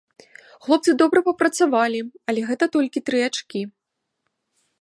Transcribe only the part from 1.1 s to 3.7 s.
папрацавалі, але гэта толькі тры ачкі.